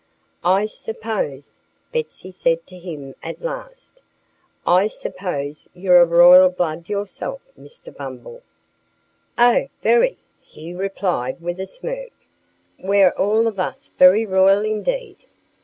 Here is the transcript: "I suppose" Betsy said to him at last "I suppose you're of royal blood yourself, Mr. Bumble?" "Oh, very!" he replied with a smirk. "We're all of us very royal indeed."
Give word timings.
"I 0.43 0.65
suppose" 0.65 1.59
Betsy 1.93 2.31
said 2.31 2.65
to 2.65 2.75
him 2.79 3.13
at 3.21 3.43
last 3.43 4.01
"I 4.65 4.87
suppose 4.87 5.69
you're 5.75 6.01
of 6.01 6.09
royal 6.09 6.49
blood 6.49 6.89
yourself, 6.89 7.39
Mr. 7.55 7.95
Bumble?" 7.95 8.41
"Oh, 9.37 9.67
very!" 9.83 10.17
he 10.41 10.73
replied 10.73 11.39
with 11.39 11.59
a 11.59 11.67
smirk. 11.67 12.09
"We're 12.79 13.11
all 13.11 13.45
of 13.45 13.59
us 13.59 13.91
very 13.99 14.25
royal 14.25 14.65
indeed." 14.65 15.17